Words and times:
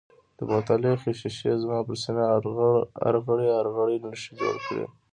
د 0.37 0.39
بوتل 0.49 0.81
یخې 0.91 1.11
شیشې 1.21 1.51
زما 1.61 1.79
پر 1.87 1.95
سینه 2.03 2.25
ارغړۍ 3.07 3.49
ارغړۍ 3.59 3.97
نښې 4.03 4.31
جوړې 4.39 4.59
کړې. 4.67 4.85